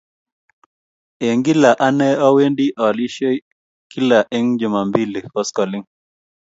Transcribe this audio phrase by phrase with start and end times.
[1.27, 3.41] Eng kila ane awendi alisiet
[3.91, 5.85] kila eng jumambili koskoling